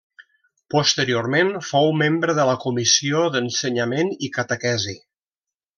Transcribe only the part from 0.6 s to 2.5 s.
Posteriorment fou membre de